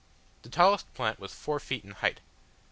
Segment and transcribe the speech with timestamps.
[0.41, 2.21] The tallest plant was four feet in height.